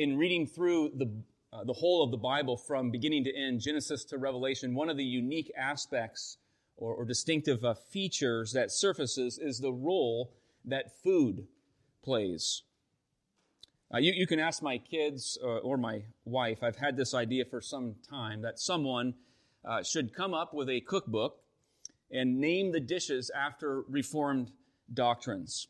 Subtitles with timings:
[0.00, 1.10] in reading through the,
[1.52, 4.96] uh, the whole of the Bible from beginning to end, Genesis to Revelation, one of
[4.96, 6.38] the unique aspects
[6.78, 10.32] or, or distinctive uh, features that surfaces is the role
[10.64, 11.46] that food
[12.02, 12.62] plays.
[13.92, 16.62] Uh, you, you, can ask my kids uh, or my wife.
[16.62, 19.12] I've had this idea for some time that someone
[19.66, 21.42] uh, should come up with a cookbook
[22.10, 24.50] and name the dishes after Reformed
[24.94, 25.68] doctrines.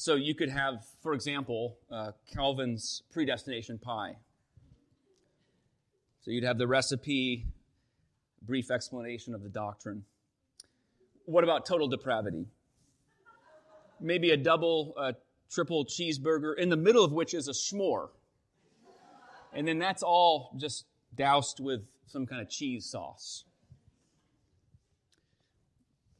[0.00, 4.16] So you could have, for example, uh, Calvin's predestination pie.
[6.22, 7.44] So you'd have the recipe,
[8.40, 10.06] brief explanation of the doctrine.
[11.26, 12.46] What about total depravity?
[14.00, 15.12] Maybe a double, uh,
[15.50, 18.08] triple cheeseburger, in the middle of which is a s'more.
[19.52, 23.44] And then that's all just doused with some kind of cheese sauce.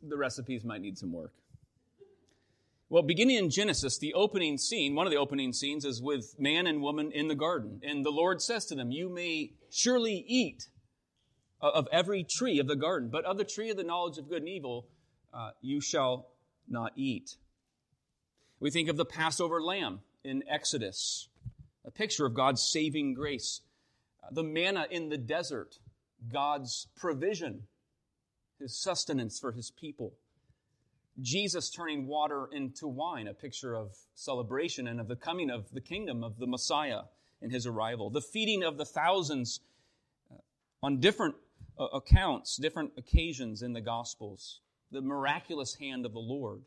[0.07, 1.33] The recipes might need some work.
[2.93, 6.67] Well, beginning in Genesis, the opening scene, one of the opening scenes is with man
[6.67, 7.81] and woman in the garden.
[7.85, 10.67] And the Lord says to them, You may surely eat
[11.61, 14.43] of every tree of the garden, but of the tree of the knowledge of good
[14.43, 14.89] and evil,
[15.33, 16.31] uh, you shall
[16.69, 17.37] not eat.
[18.59, 21.29] We think of the Passover lamb in Exodus,
[21.85, 23.61] a picture of God's saving grace.
[24.21, 25.79] Uh, the manna in the desert,
[26.33, 27.69] God's provision,
[28.59, 30.15] his sustenance for his people.
[31.21, 35.81] Jesus turning water into wine, a picture of celebration and of the coming of the
[35.81, 37.03] kingdom of the Messiah
[37.43, 38.11] and his arrival.
[38.11, 39.61] The feeding of the thousands
[40.31, 40.37] uh,
[40.83, 41.35] on different
[41.79, 44.61] uh, accounts, different occasions in the Gospels.
[44.93, 46.63] The miraculous hand of the Lord.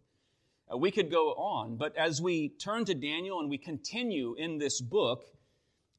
[0.71, 4.57] Uh, we could go on, but as we turn to Daniel and we continue in
[4.57, 5.25] this book,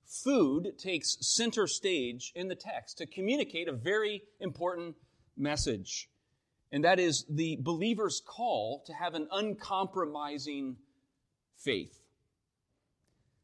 [0.07, 4.97] food takes center stage in the text to communicate a very important
[5.37, 6.09] message.
[6.75, 10.75] And that is the believer's call to have an uncompromising
[11.57, 12.01] faith.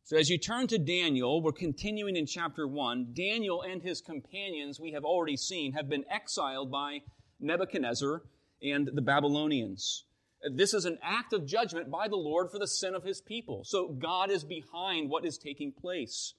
[0.02, 3.12] So, as you turn to Daniel, we're continuing in chapter 1.
[3.14, 7.02] Daniel and his companions, we have already seen, have been exiled by
[7.38, 8.24] Nebuchadnezzar
[8.64, 10.06] and the Babylonians.
[10.52, 13.62] This is an act of judgment by the Lord for the sin of his people.
[13.62, 16.34] So God is behind what is taking place.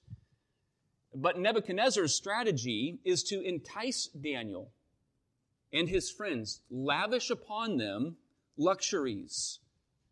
[1.14, 4.72] But Nebuchadnezzar's strategy is to entice Daniel
[5.72, 8.16] and his friends, lavish upon them
[8.56, 9.58] luxuries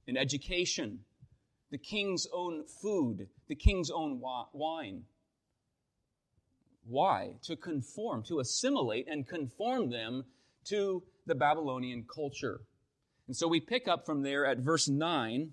[0.09, 1.01] and education,
[1.71, 4.21] the king's own food, the king's own
[4.53, 5.05] wine.
[6.87, 7.35] Why?
[7.43, 10.25] To conform, to assimilate and conform them
[10.65, 12.63] to the Babylonian culture.
[13.27, 15.53] And so we pick up from there at verse 9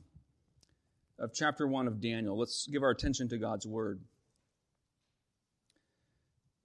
[1.20, 2.38] of chapter 1 of Daniel.
[2.38, 4.02] Let's give our attention to God's word.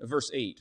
[0.01, 0.61] Verse 8.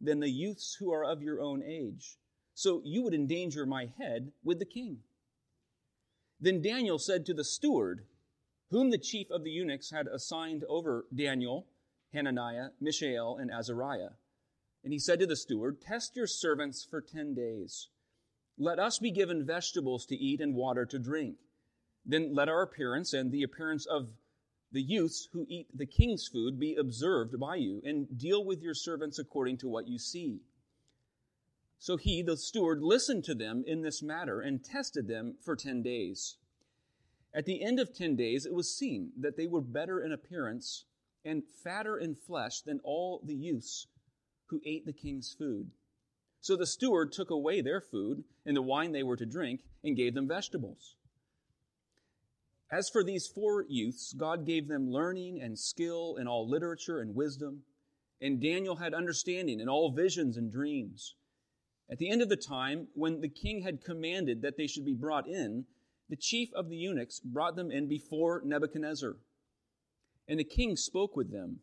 [0.00, 2.16] than the youths who are of your own age?
[2.54, 4.98] So you would endanger my head with the king.
[6.40, 8.06] Then Daniel said to the steward,
[8.70, 11.66] whom the chief of the eunuchs had assigned over Daniel,
[12.12, 14.10] Hananiah, Mishael, and Azariah.
[14.82, 17.88] And he said to the steward, Test your servants for ten days.
[18.58, 21.36] Let us be given vegetables to eat and water to drink.
[22.04, 24.08] Then let our appearance and the appearance of
[24.76, 28.74] the youths who eat the king's food be observed by you, and deal with your
[28.74, 30.38] servants according to what you see.
[31.78, 35.82] So he, the steward, listened to them in this matter and tested them for ten
[35.82, 36.36] days.
[37.32, 40.84] At the end of ten days, it was seen that they were better in appearance
[41.24, 43.86] and fatter in flesh than all the youths
[44.48, 45.70] who ate the king's food.
[46.42, 49.96] So the steward took away their food and the wine they were to drink and
[49.96, 50.95] gave them vegetables.
[52.70, 57.14] As for these four youths, God gave them learning and skill in all literature and
[57.14, 57.62] wisdom,
[58.20, 61.14] and Daniel had understanding in all visions and dreams.
[61.90, 64.94] At the end of the time, when the king had commanded that they should be
[64.94, 65.66] brought in,
[66.08, 69.16] the chief of the eunuchs brought them in before Nebuchadnezzar.
[70.28, 71.60] And the king spoke with them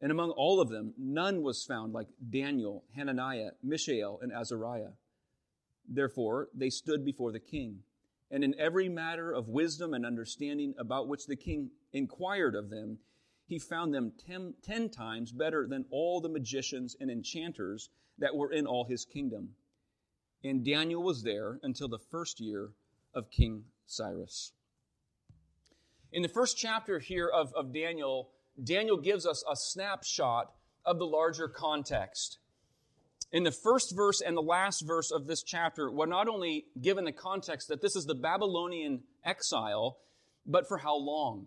[0.00, 4.92] and among all of them, none was found like Daniel, Hananiah, Mishael, and Azariah.
[5.88, 7.80] Therefore, they stood before the king.
[8.30, 12.98] And in every matter of wisdom and understanding about which the king inquired of them,
[13.46, 17.88] he found them ten, ten times better than all the magicians and enchanters
[18.18, 19.54] that were in all his kingdom.
[20.44, 22.70] And Daniel was there until the first year
[23.14, 24.52] of King Cyrus.
[26.12, 28.30] In the first chapter here of, of Daniel,
[28.62, 30.52] Daniel gives us a snapshot
[30.84, 32.38] of the larger context.
[33.30, 37.04] In the first verse and the last verse of this chapter, we're not only given
[37.04, 39.98] the context that this is the Babylonian exile,
[40.46, 41.46] but for how long?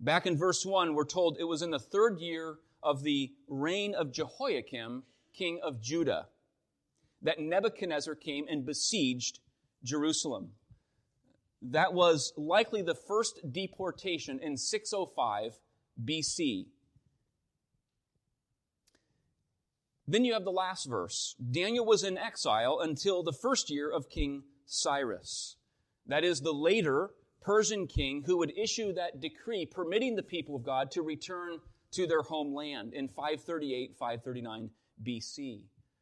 [0.00, 3.94] Back in verse 1, we're told it was in the third year of the reign
[3.94, 6.26] of Jehoiakim, king of Judah,
[7.22, 9.38] that Nebuchadnezzar came and besieged
[9.84, 10.50] Jerusalem.
[11.62, 15.52] That was likely the first deportation in 605
[16.04, 16.66] BC.
[20.06, 21.34] Then you have the last verse.
[21.50, 25.56] Daniel was in exile until the first year of King Cyrus.
[26.06, 27.10] That is the later
[27.40, 31.60] Persian king who would issue that decree permitting the people of God to return
[31.92, 34.70] to their homeland in 538, 539
[35.02, 35.60] BC.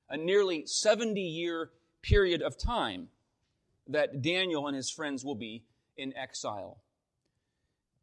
[0.09, 1.71] A nearly 70 year
[2.01, 3.09] period of time
[3.89, 5.65] that Daniel and his friends will be
[5.97, 6.79] in exile.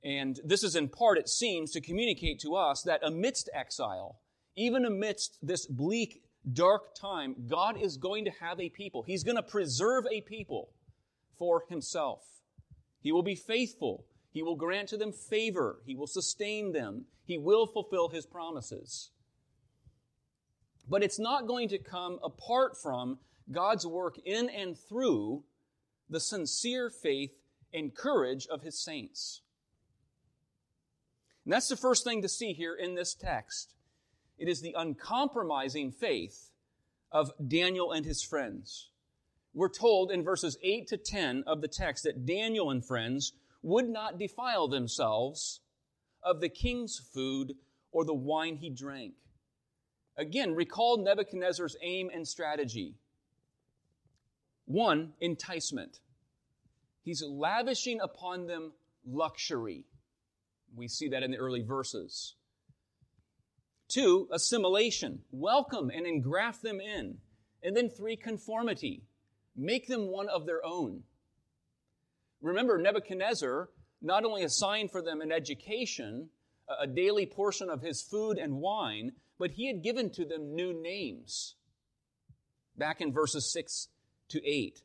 [0.04, 4.20] And this is in part, it seems, to communicate to us that amidst exile,
[4.60, 6.22] even amidst this bleak,
[6.52, 9.04] dark time, God is going to have a people.
[9.04, 10.70] He's going to preserve a people
[11.38, 12.22] for himself.
[13.00, 14.06] He will be faithful.
[14.32, 15.80] He will grant to them favor.
[15.86, 17.06] He will sustain them.
[17.24, 19.12] He will fulfill his promises.
[20.90, 23.20] But it's not going to come apart from
[23.50, 25.44] God's work in and through
[26.10, 27.32] the sincere faith
[27.74, 29.42] and courage of his saints.
[31.46, 33.74] And that's the first thing to see here in this text.
[34.40, 36.50] It is the uncompromising faith
[37.12, 38.90] of Daniel and his friends.
[39.54, 43.90] We're told in verses 8 to 10 of the text that Daniel and friends would
[43.90, 45.60] not defile themselves
[46.24, 47.56] of the king's food
[47.92, 49.14] or the wine he drank.
[50.16, 52.96] Again, recall Nebuchadnezzar's aim and strategy.
[54.66, 56.00] One, enticement.
[57.02, 58.74] He's lavishing upon them
[59.06, 59.86] luxury.
[60.76, 62.36] We see that in the early verses.
[63.90, 65.24] Two, assimilation.
[65.32, 67.18] Welcome and engraft them in.
[67.64, 69.02] And then three, conformity.
[69.56, 71.04] Make them one of their own.
[72.42, 73.70] Remember, Nebuchadnezzar
[74.02, 76.30] not only assigned for them an education,
[76.80, 80.72] a daily portion of his food and wine, but he had given to them new
[80.72, 81.56] names.
[82.78, 83.90] Back in verses 6
[84.30, 84.82] to 8.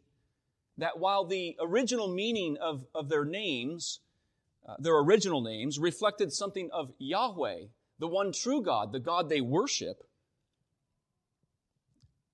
[0.78, 4.00] That while the original meaning of, of their names,
[4.66, 7.66] uh, their original names, reflected something of Yahweh,
[8.04, 10.06] the one true God, the God they worship,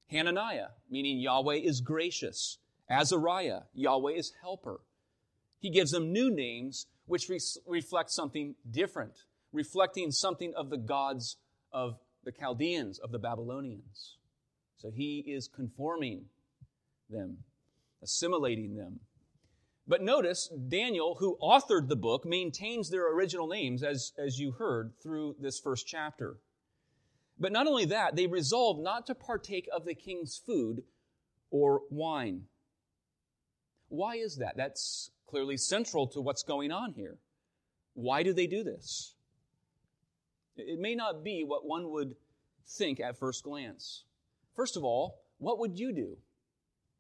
[0.09, 2.59] Hananiah, meaning Yahweh is gracious.
[2.91, 4.81] Azariah, Yahweh is helper.
[5.61, 7.39] He gives them new names which re-
[7.69, 9.13] reflect something different,
[9.53, 11.37] reflecting something of the gods
[11.73, 14.17] of the Chaldeans, of the Babylonians.
[14.79, 16.25] So he is conforming
[17.09, 17.45] them,
[18.03, 18.99] assimilating them.
[19.91, 24.93] But notice, Daniel, who authored the book, maintains their original names, as, as you heard
[25.03, 26.37] through this first chapter.
[27.41, 30.85] But not only that, they resolve not to partake of the king's food
[31.51, 32.43] or wine.
[33.89, 34.57] Why is that?
[34.57, 37.19] That's clearly central to what's going on here.
[37.95, 39.17] Why do they do this?
[40.57, 42.15] It may not be what one would
[42.65, 44.05] think at first glance.
[44.55, 46.17] First of all, what would you do?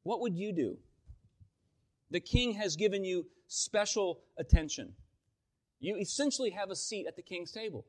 [0.02, 0.78] What would you do?
[2.10, 4.94] The king has given you special attention.
[5.78, 7.86] You essentially have a seat at the king's table.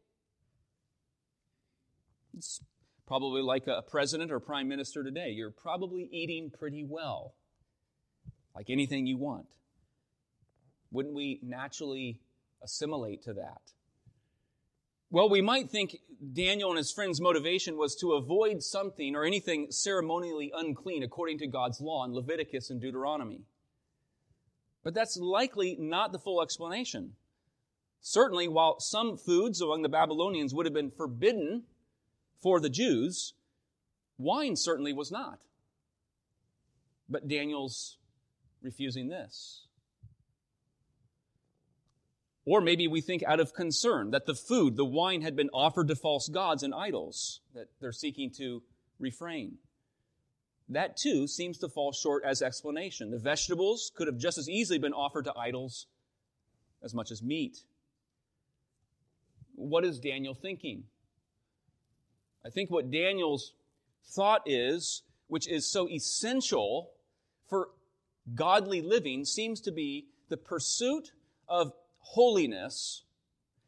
[2.38, 2.62] It's
[3.07, 5.31] probably like a president or prime minister today.
[5.31, 7.34] You're probably eating pretty well,
[8.55, 9.48] like anything you want.
[10.91, 12.22] Wouldn't we naturally
[12.63, 13.62] assimilate to that?
[15.10, 15.98] Well, we might think
[16.34, 21.48] Daniel and his friends' motivation was to avoid something or anything ceremonially unclean according to
[21.48, 23.41] God's law in Leviticus and Deuteronomy.
[24.83, 27.13] But that's likely not the full explanation.
[28.01, 31.63] Certainly, while some foods among the Babylonians would have been forbidden
[32.41, 33.33] for the Jews,
[34.17, 35.39] wine certainly was not.
[37.07, 37.97] But Daniel's
[38.61, 39.67] refusing this.
[42.43, 45.88] Or maybe we think out of concern that the food, the wine, had been offered
[45.89, 48.63] to false gods and idols that they're seeking to
[48.97, 49.57] refrain.
[50.71, 53.11] That too seems to fall short as explanation.
[53.11, 55.87] The vegetables could have just as easily been offered to idols
[56.81, 57.57] as much as meat.
[59.55, 60.85] What is Daniel thinking?
[62.45, 63.51] I think what Daniel's
[64.15, 66.91] thought is, which is so essential
[67.49, 67.69] for
[68.33, 71.11] godly living, seems to be the pursuit
[71.49, 73.03] of holiness,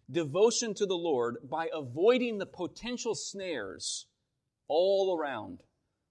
[0.10, 4.06] devotion to the Lord, by avoiding the potential snares
[4.70, 5.60] all around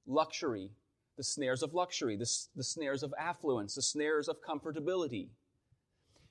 [0.06, 0.70] luxury,
[1.16, 5.28] the snares of luxury, the, the snares of affluence, the snares of comfortability.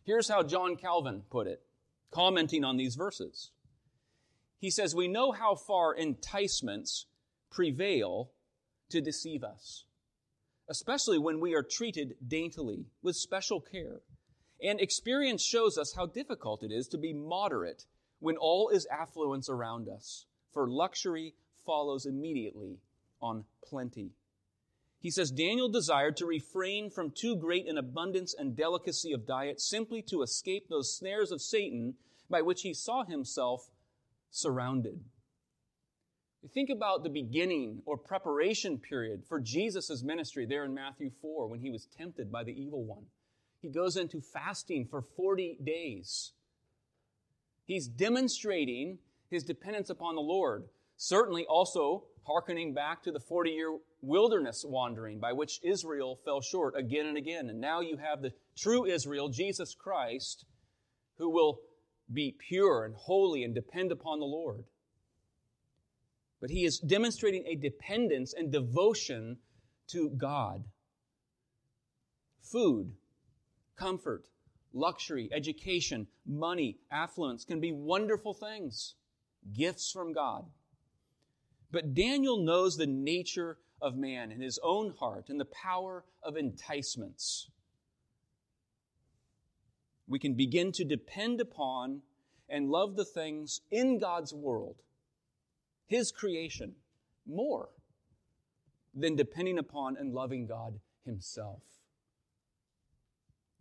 [0.03, 1.61] Here's how John Calvin put it,
[2.09, 3.51] commenting on these verses.
[4.59, 7.05] he says, We know how far enticements
[7.51, 8.31] prevail
[8.89, 9.85] to deceive us,
[10.69, 14.01] especially when we are treated daintily with special care.
[14.63, 17.85] And experience shows us how difficult it is to be moderate
[18.19, 21.33] when all is affluence around us, for luxury
[21.65, 22.77] follows immediately
[23.21, 24.11] on plenty.
[25.01, 29.59] He says Daniel desired to refrain from too great an abundance and delicacy of diet
[29.59, 31.95] simply to escape those snares of Satan
[32.29, 33.71] by which he saw himself
[34.29, 35.03] surrounded.
[36.53, 41.59] Think about the beginning or preparation period for Jesus' ministry there in Matthew 4 when
[41.59, 43.05] he was tempted by the evil one.
[43.59, 46.31] He goes into fasting for 40 days.
[47.65, 50.65] He's demonstrating his dependence upon the Lord.
[50.97, 56.75] Certainly also hearkening back to the 40 year wilderness wandering by which Israel fell short
[56.77, 57.49] again and again.
[57.49, 60.45] And now you have the true Israel, Jesus Christ,
[61.17, 61.59] who will
[62.11, 64.63] be pure and holy and depend upon the Lord.
[66.39, 69.37] But he is demonstrating a dependence and devotion
[69.91, 70.63] to God.
[72.41, 72.93] Food,
[73.77, 74.25] comfort,
[74.73, 78.95] luxury, education, money, affluence can be wonderful things,
[79.53, 80.45] gifts from God.
[81.71, 86.37] But Daniel knows the nature of man in his own heart and the power of
[86.37, 87.49] enticements.
[90.07, 92.01] We can begin to depend upon
[92.49, 94.75] and love the things in God's world,
[95.87, 96.75] his creation,
[97.25, 97.69] more
[98.93, 101.61] than depending upon and loving God himself.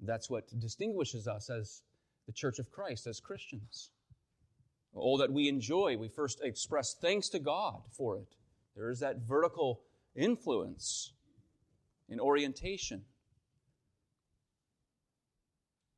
[0.03, 1.83] That's what distinguishes us as
[2.27, 3.91] the Church of Christ, as Christians.
[4.93, 8.35] All that we enjoy, we first express thanks to God for it.
[8.77, 9.83] There is that vertical
[10.15, 11.13] influence
[12.09, 13.03] in orientation.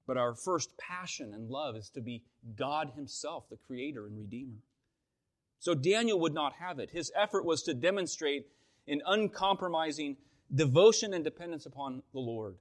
[0.06, 2.22] But our first passion and love is to be
[2.56, 4.58] God Himself, the Creator and Redeemer.
[5.58, 6.90] So Daniel would not have it.
[6.90, 8.46] His effort was to demonstrate
[8.88, 10.16] an uncompromising
[10.52, 12.56] devotion and dependence upon the Lord.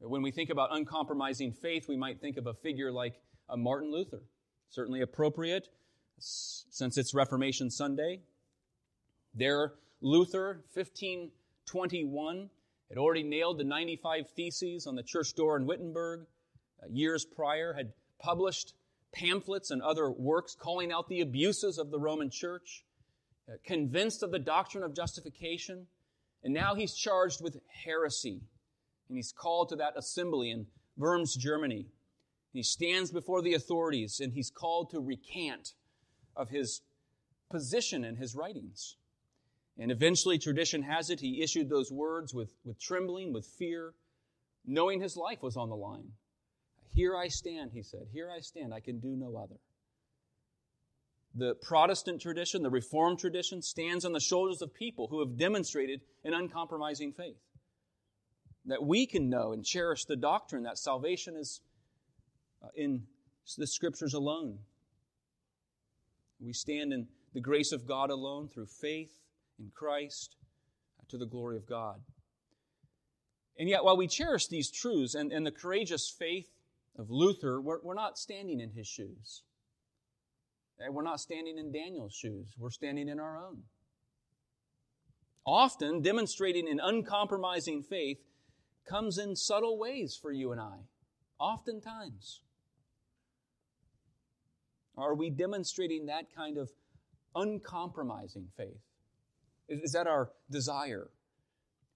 [0.00, 3.14] When we think about uncompromising faith, we might think of a figure like
[3.48, 4.22] a Martin Luther
[4.72, 5.68] certainly appropriate
[6.18, 8.20] since it's Reformation Sunday.
[9.34, 12.50] There, Luther, 1521,
[12.88, 16.26] had already nailed the 95 Theses on the church door in Wittenberg.
[16.82, 18.74] Uh, years prior, had published
[19.12, 22.84] pamphlets and other works calling out the abuses of the Roman church,
[23.48, 25.86] uh, convinced of the doctrine of justification,
[26.42, 28.40] and now he's charged with heresy.
[29.08, 30.66] And he's called to that assembly in
[30.96, 31.86] Worms, Germany.
[32.52, 35.74] He stands before the authorities and he's called to recant
[36.36, 36.82] of his
[37.50, 38.96] position and his writings.
[39.78, 43.94] And eventually, tradition has it, he issued those words with, with trembling, with fear,
[44.66, 46.12] knowing his life was on the line.
[46.94, 48.08] Here I stand, he said.
[48.12, 48.74] Here I stand.
[48.74, 49.56] I can do no other.
[51.34, 56.02] The Protestant tradition, the Reformed tradition, stands on the shoulders of people who have demonstrated
[56.22, 57.40] an uncompromising faith.
[58.66, 61.62] That we can know and cherish the doctrine that salvation is
[62.62, 63.04] uh, in
[63.56, 64.58] the scriptures alone.
[66.38, 69.21] We stand in the grace of God alone through faith
[69.62, 70.36] in Christ
[70.98, 72.00] uh, to the glory of God.
[73.58, 76.48] And yet, while we cherish these truths and, and the courageous faith
[76.98, 79.42] of Luther, we're, we're not standing in his shoes.
[80.78, 82.54] And we're not standing in Daniel's shoes.
[82.58, 83.62] We're standing in our own.
[85.46, 88.18] Often, demonstrating an uncompromising faith
[88.88, 90.78] comes in subtle ways for you and I.
[91.38, 92.40] Oftentimes.
[94.96, 96.70] Are we demonstrating that kind of
[97.34, 98.80] uncompromising faith?
[99.68, 101.08] Is, that our desire?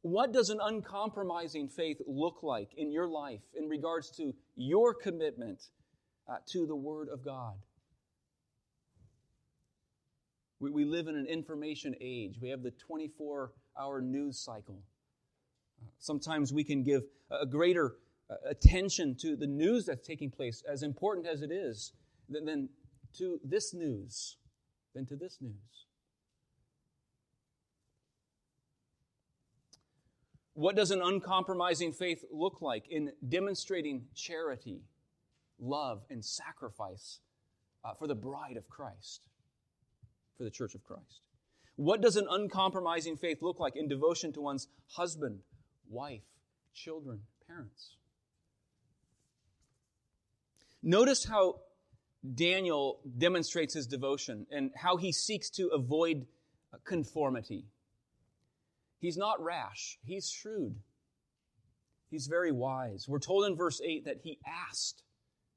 [0.03, 5.63] What does an uncompromising faith look like in your life in regards to your commitment
[6.29, 7.55] uh, to the Word of God?
[10.61, 12.39] We, we live in an information age.
[12.41, 14.79] We have the 24 hour news cycle.
[15.99, 17.97] Sometimes we can give a greater
[18.31, 21.93] uh, attention to the news that's taking place, as important as it is,
[22.29, 22.69] than, than
[23.19, 24.37] to this news
[24.97, 25.87] than to this news.
[30.57, 34.81] What does an uncompromising faith look like in demonstrating charity,
[35.61, 37.21] love, and sacrifice
[37.85, 39.29] uh, for the bride of Christ,
[40.39, 41.21] for the church of Christ?
[41.77, 45.41] What does an uncompromising faith look like in devotion to one's husband,
[45.91, 46.23] wife,
[46.73, 47.97] children, parents?
[50.83, 51.57] Notice how
[52.35, 56.25] Daniel demonstrates his devotion and how he seeks to avoid
[56.87, 57.67] conformity.
[59.07, 60.81] He's not rash, he's shrewd.
[62.11, 63.07] He's very wise.
[63.07, 65.05] We're told in verse 8 that he asked,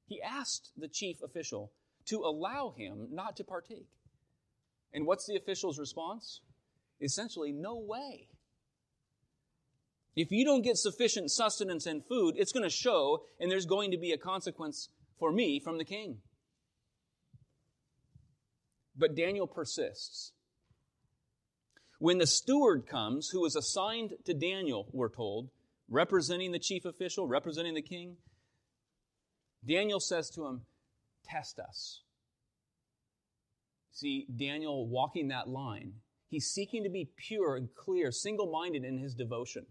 [0.05, 1.71] he asked the chief official
[2.05, 3.89] to allow him not to partake.
[4.93, 6.41] And what's the official's response?
[7.01, 8.27] Essentially, no way.
[10.15, 13.89] If you don't get sufficient sustenance and food, it's going to show, and there's going
[13.89, 16.17] to be a consequence for me from the king.
[18.95, 20.33] But Daniel persists.
[21.99, 25.49] When the steward comes, who was assigned to Daniel, we're told,
[25.89, 28.15] representing the chief official, representing the king,
[29.67, 30.61] Daniel says to him,
[31.25, 32.01] Test us.
[33.91, 35.91] See, Daniel walking that line,
[36.29, 39.65] he's seeking to be pure and clear, single minded in his devotion.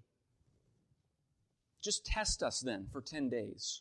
[1.82, 3.80] Just test us then for 10 days.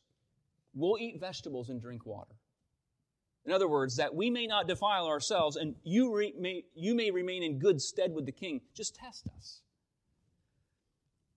[0.73, 2.35] We'll eat vegetables and drink water.
[3.47, 7.11] In other words, that we may not defile ourselves and you, re- may, you may
[7.11, 8.59] remain in good stead with the king.
[8.75, 9.61] Just test us.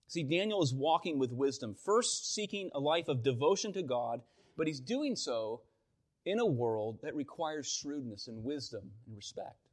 [0.09, 4.23] See, Daniel is walking with wisdom, first seeking a life of devotion to God,
[4.57, 5.61] but he's doing so
[6.27, 9.69] in a world that requires shrewdness and wisdom and respect.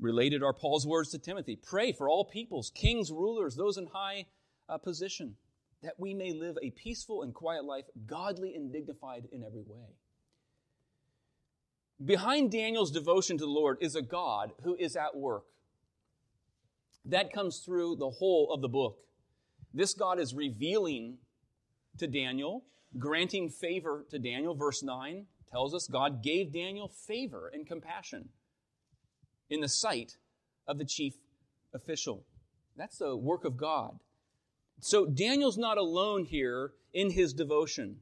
[0.00, 4.24] Related are Paul's words to Timothy pray for all peoples, kings, rulers, those in high
[4.70, 5.34] uh, position
[5.82, 9.94] that we may live a peaceful and quiet life, godly and dignified in every way.
[12.04, 15.44] Behind Daniel's devotion to the Lord is a God who is at work.
[17.04, 18.98] That comes through the whole of the book.
[19.74, 21.18] This God is revealing
[21.98, 22.64] to Daniel,
[22.98, 24.54] granting favor to Daniel.
[24.54, 28.28] Verse 9 tells us God gave Daniel favor and compassion
[29.50, 30.16] in the sight
[30.66, 31.14] of the chief
[31.74, 32.24] official.
[32.76, 33.98] That's the work of God.
[34.80, 37.96] So Daniel's not alone here in his devotion.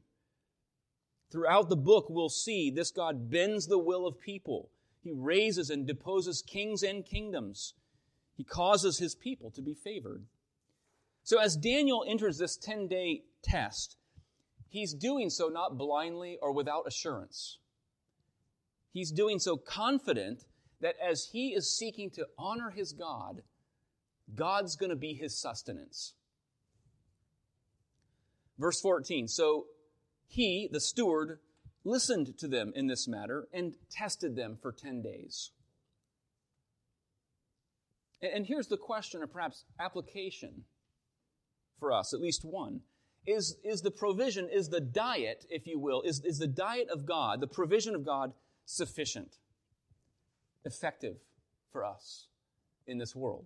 [1.31, 4.69] Throughout the book, we'll see this God bends the will of people.
[5.01, 7.73] He raises and deposes kings and kingdoms.
[8.35, 10.25] He causes his people to be favored.
[11.23, 13.97] So as Daniel enters this 10 day test,
[14.69, 17.57] he's doing so not blindly or without assurance.
[18.93, 20.45] He's doing so confident
[20.79, 23.41] that as he is seeking to honor his God,
[24.33, 26.13] God's going to be his sustenance.
[28.57, 29.65] Verse 14 So
[30.27, 31.39] he, the steward,
[31.83, 35.51] listened to them in this matter and tested them for 10 days.
[38.21, 40.63] And here's the question, or perhaps application
[41.79, 42.81] for us, at least one.
[43.25, 47.05] Is, is the provision, is the diet, if you will, is, is the diet of
[47.05, 48.33] God, the provision of God,
[48.65, 49.35] sufficient,
[50.65, 51.17] effective
[51.71, 52.27] for us
[52.87, 53.45] in this world?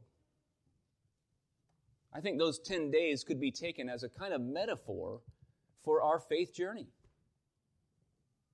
[2.13, 5.21] I think those 10 days could be taken as a kind of metaphor
[5.83, 6.87] for our faith journey.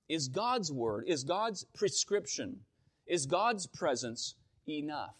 [0.08, 2.60] Is God's word, is God's prescription,
[3.06, 5.16] is God's presence enough?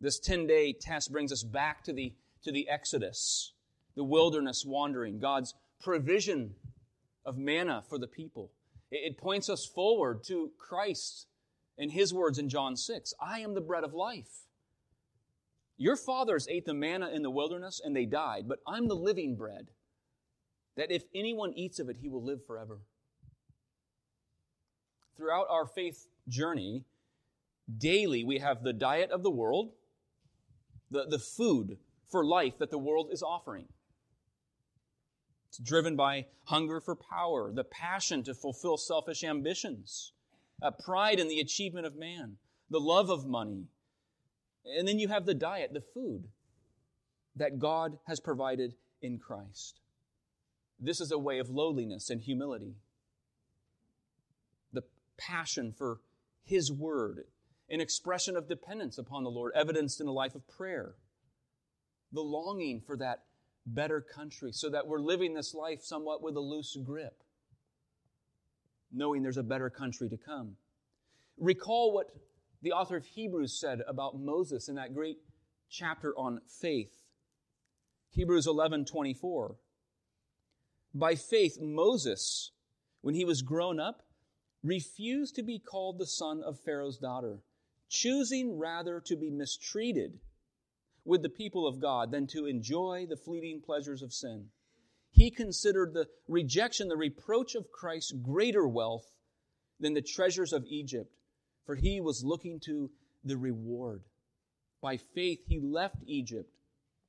[0.00, 3.52] This 10 day test brings us back to the, to the Exodus,
[3.96, 6.54] the wilderness wandering, God's provision
[7.24, 8.50] of manna for the people.
[8.90, 11.26] It, it points us forward to Christ
[11.76, 14.47] and his words in John 6 I am the bread of life.
[15.78, 19.36] Your fathers ate the manna in the wilderness and they died, but I'm the living
[19.36, 19.68] bread,
[20.76, 22.80] that if anyone eats of it, he will live forever.
[25.16, 26.84] Throughout our faith journey,
[27.78, 29.72] daily we have the diet of the world,
[30.90, 31.78] the, the food
[32.10, 33.66] for life that the world is offering.
[35.48, 40.12] It's driven by hunger for power, the passion to fulfill selfish ambitions,
[40.60, 42.36] a pride in the achievement of man,
[42.68, 43.68] the love of money,
[44.76, 46.28] and then you have the diet, the food
[47.36, 49.80] that God has provided in Christ.
[50.80, 52.74] This is a way of lowliness and humility.
[54.72, 54.82] The
[55.16, 56.00] passion for
[56.44, 57.24] His Word,
[57.70, 60.94] an expression of dependence upon the Lord, evidenced in a life of prayer.
[62.12, 63.24] The longing for that
[63.66, 67.22] better country, so that we're living this life somewhat with a loose grip,
[68.92, 70.56] knowing there's a better country to come.
[71.38, 72.10] Recall what
[72.62, 75.18] the author of Hebrews said about Moses in that great
[75.68, 77.12] chapter on faith.
[78.10, 79.56] Hebrews 11:24.
[80.94, 82.50] By faith Moses,
[83.00, 84.02] when he was grown up,
[84.62, 87.42] refused to be called the son of Pharaoh's daughter,
[87.88, 90.18] choosing rather to be mistreated
[91.04, 94.50] with the people of God than to enjoy the fleeting pleasures of sin.
[95.10, 99.16] He considered the rejection, the reproach of Christ greater wealth
[99.78, 101.17] than the treasures of Egypt
[101.68, 102.90] for he was looking to
[103.22, 104.00] the reward.
[104.80, 106.50] By faith, he left Egypt,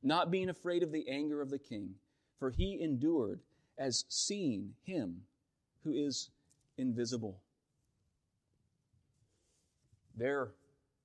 [0.03, 1.91] not being afraid of the anger of the king,
[2.39, 3.39] for he endured
[3.77, 5.21] as seeing him
[5.85, 6.31] who is
[6.77, 7.39] invisible.
[10.17, 10.51] There,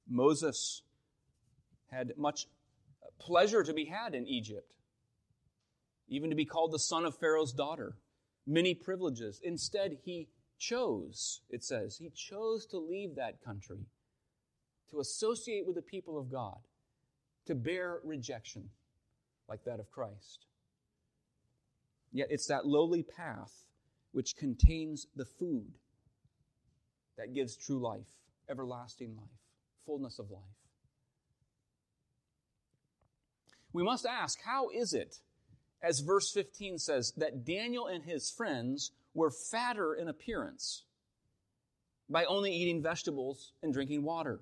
[0.09, 0.83] Moses
[1.93, 2.49] had much
[3.21, 4.69] pleasure to be had in Egypt.
[6.09, 7.97] even to be called the son of Pharaoh's daughter,
[8.47, 9.40] many privileges.
[9.45, 13.87] Instead, he chose, it says, he chose to leave that country,
[14.90, 16.59] to associate with the people of God,
[17.47, 18.71] to bear rejection
[19.49, 20.47] like that of Christ.
[22.12, 23.64] Yet it's that lowly path
[24.12, 25.73] which contains the food
[27.19, 28.07] that gives true life,
[28.49, 29.27] everlasting life,
[29.85, 30.43] fullness of life.
[33.73, 35.17] We must ask how is it,
[35.83, 40.85] as verse 15 says, that Daniel and his friends were fatter in appearance
[42.11, 44.40] by only eating vegetables and drinking water?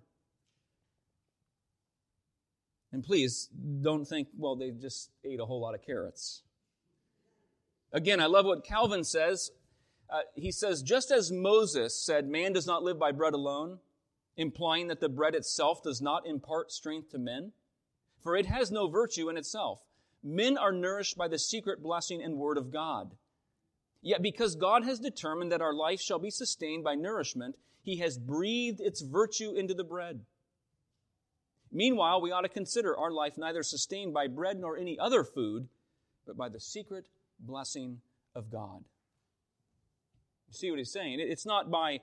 [2.92, 3.48] And please
[3.82, 6.42] don't think, well, they just ate a whole lot of carrots.
[7.92, 9.50] Again, I love what Calvin says.
[10.10, 13.78] Uh, he says, just as Moses said, man does not live by bread alone,
[14.36, 17.52] implying that the bread itself does not impart strength to men,
[18.22, 19.80] for it has no virtue in itself.
[20.22, 23.12] Men are nourished by the secret blessing and word of God.
[24.02, 28.18] Yet because God has determined that our life shall be sustained by nourishment, he has
[28.18, 30.20] breathed its virtue into the bread.
[31.70, 35.68] Meanwhile, we ought to consider our life neither sustained by bread nor any other food,
[36.26, 37.06] but by the secret
[37.38, 38.00] blessing
[38.34, 38.84] of God.
[40.48, 41.18] You see what he's saying?
[41.20, 42.00] It's not by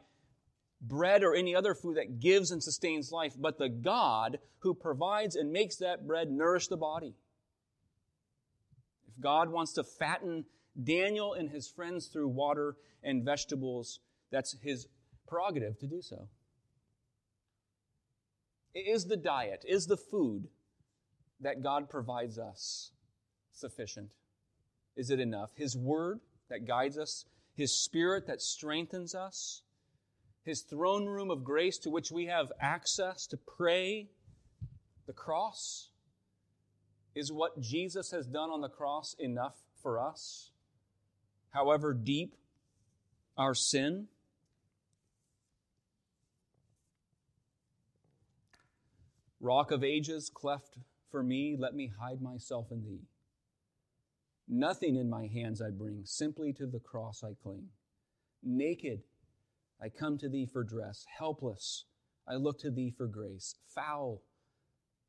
[0.81, 5.35] bread or any other food that gives and sustains life, but the God who provides
[5.35, 7.13] and makes that bread nourish the body.
[9.07, 10.45] If God wants to fatten
[10.81, 13.99] Daniel and his friends through water and vegetables,
[14.31, 14.87] that's his
[15.27, 16.27] prerogative to do so.
[18.73, 20.47] Is the diet, is the food
[21.41, 22.91] that God provides us
[23.51, 24.11] sufficient?
[24.95, 25.51] Is it enough?
[25.55, 29.61] His word that guides us, His spirit that strengthens us,
[30.43, 34.09] His throne room of grace to which we have access to pray,
[35.07, 35.89] the cross.
[37.15, 40.51] Is what Jesus has done on the cross enough for us?
[41.51, 42.35] However deep
[43.37, 44.07] our sin,
[49.41, 50.77] Rock of ages, cleft
[51.09, 53.07] for me, let me hide myself in thee.
[54.47, 57.69] Nothing in my hands I bring, simply to the cross I cling.
[58.43, 59.03] Naked,
[59.81, 61.05] I come to thee for dress.
[61.17, 61.85] Helpless,
[62.27, 63.55] I look to thee for grace.
[63.73, 64.21] Foul,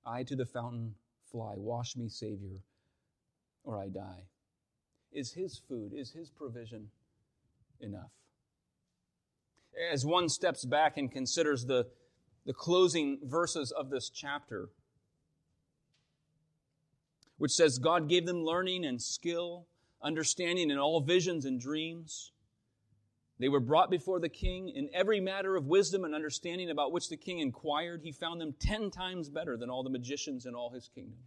[0.06, 0.94] I to the fountain
[1.30, 1.54] fly.
[1.56, 2.60] Wash me, Savior,
[3.64, 4.26] or I die.
[5.12, 6.88] Is his food, is his provision
[7.80, 8.10] enough?
[9.92, 11.86] As one steps back and considers the
[12.46, 14.70] the closing verses of this chapter,
[17.38, 19.66] which says God gave them learning and skill,
[20.02, 22.32] understanding in all visions and dreams.
[23.38, 27.08] They were brought before the king in every matter of wisdom and understanding about which
[27.08, 28.02] the king inquired.
[28.02, 31.18] He found them ten times better than all the magicians in all his kingdom.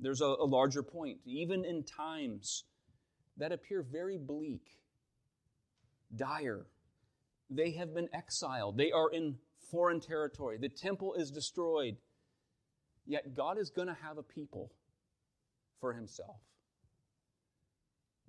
[0.00, 1.18] There's a, a larger point.
[1.24, 2.64] Even in times
[3.36, 4.62] that appear very bleak,
[6.14, 6.66] dire,
[7.50, 8.76] they have been exiled.
[8.76, 9.36] They are in
[9.70, 10.58] foreign territory.
[10.60, 11.96] The temple is destroyed.
[13.06, 14.72] Yet God is going to have a people
[15.80, 16.36] for himself.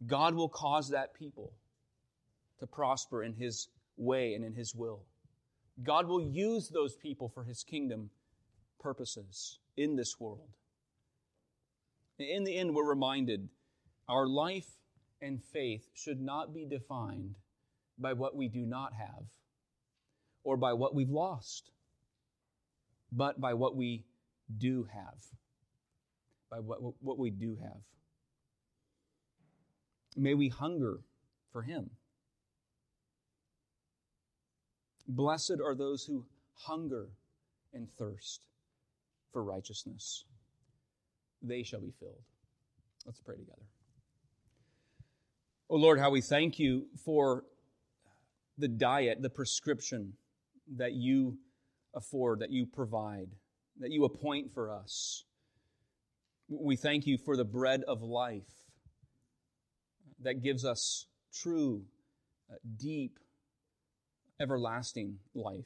[0.06, 1.54] God will cause that people
[2.60, 5.04] to prosper in his way and in his will.
[5.84, 8.10] God will use those people for his kingdom
[8.80, 10.50] purposes in this world.
[12.18, 13.50] In the end, we're reminded
[14.08, 14.70] our life
[15.22, 17.36] and faith should not be defined
[17.98, 19.26] by what we do not have
[20.44, 21.72] or by what we've lost,
[23.12, 24.06] but by what we
[24.58, 25.16] do have.
[26.50, 27.82] By what, what we do have.
[30.16, 31.00] May we hunger
[31.52, 31.90] for Him.
[35.08, 37.10] Blessed are those who hunger
[37.74, 38.46] and thirst
[39.34, 40.26] for righteousness.
[41.48, 42.24] They shall be filled.
[43.06, 43.62] Let's pray together.
[45.70, 47.44] Oh Lord, how we thank you for
[48.58, 50.14] the diet, the prescription
[50.78, 51.38] that you
[51.94, 53.30] afford, that you provide,
[53.80, 55.26] that you appoint for us.
[56.50, 58.44] We thank you for the bread of life
[60.22, 61.84] that gives us true,
[62.52, 63.20] uh, deep,
[64.40, 65.66] everlasting life.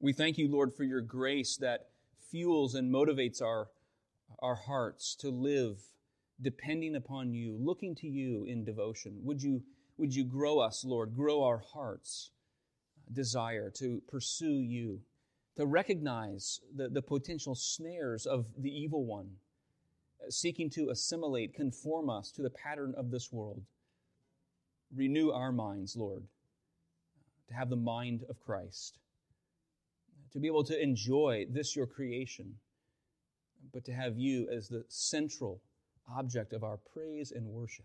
[0.00, 1.88] We thank you, Lord, for your grace that
[2.30, 3.68] fuels and motivates our,
[4.40, 5.78] our hearts to live
[6.40, 9.18] depending upon you, looking to you in devotion.
[9.24, 9.62] Would you
[9.98, 11.16] would you grow us, Lord?
[11.16, 12.30] Grow our hearts'
[13.12, 15.00] desire to pursue you,
[15.56, 19.30] to recognize the, the potential snares of the evil one,
[20.28, 23.60] seeking to assimilate, conform us to the pattern of this world.
[24.94, 26.22] Renew our minds, Lord,
[27.48, 28.98] to have the mind of Christ,
[30.32, 32.54] to be able to enjoy this, your creation,
[33.72, 35.60] but to have you as the central
[36.16, 37.84] object of our praise and worship.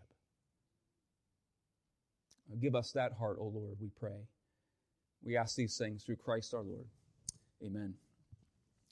[2.61, 4.27] Give us that heart, O Lord, we pray.
[5.23, 6.85] We ask these things through Christ our Lord.
[7.65, 7.95] Amen.